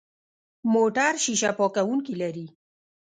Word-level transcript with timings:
موټر 0.73 1.13
شیشه 1.23 1.49
پاکونکي 1.57 2.13
لري. 2.21 2.45